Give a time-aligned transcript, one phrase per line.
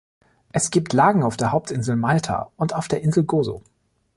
[0.51, 3.61] Es gibt Lagen auf der Hauptinsel Malta und auf der Insel Gozo.